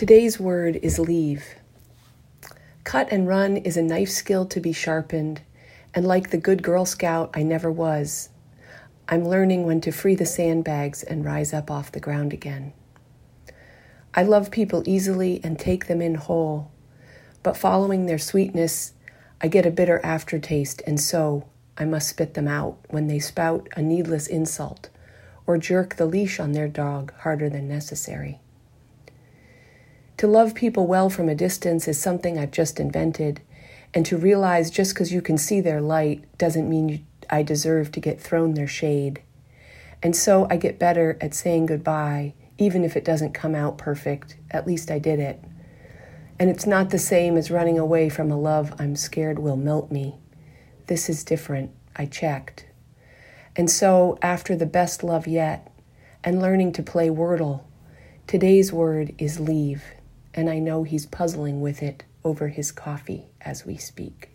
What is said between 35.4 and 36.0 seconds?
their